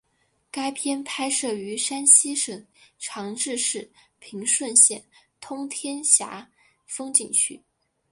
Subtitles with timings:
[0.49, 2.65] 该片拍摄于山西省
[2.97, 5.03] 长治市平顺县
[5.39, 6.49] 通天峡
[6.87, 7.61] 风景区。